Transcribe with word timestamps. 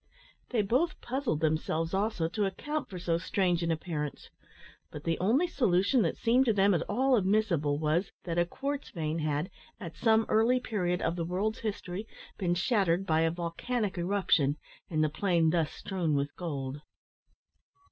They 0.49 0.63
both 0.63 0.99
puzzled 0.99 1.41
themselves 1.41 1.93
also 1.93 2.27
to 2.27 2.45
account 2.45 2.89
for 2.89 2.97
so 2.97 3.19
strange 3.19 3.61
an 3.61 3.69
appearance; 3.69 4.31
but 4.89 5.03
the 5.03 5.19
only 5.19 5.45
solution 5.45 6.01
that 6.01 6.17
seemed 6.17 6.45
to 6.45 6.53
them 6.53 6.73
at 6.73 6.81
all 6.89 7.15
admissible 7.15 7.77
was, 7.77 8.11
that 8.23 8.39
a 8.39 8.45
quartz 8.47 8.89
vein 8.89 9.19
had, 9.19 9.51
at 9.79 9.95
some 9.95 10.25
early 10.27 10.59
period 10.59 11.03
of 11.03 11.15
the 11.17 11.23
world's 11.23 11.59
history, 11.59 12.07
been 12.39 12.55
shattered 12.55 13.05
by 13.05 13.21
a 13.21 13.29
volcanic 13.29 13.95
eruption, 13.95 14.57
and 14.89 15.03
the 15.03 15.07
plain 15.09 15.51
thus 15.51 15.69
strewn 15.71 16.15
with 16.15 16.35
gold. 16.35 16.81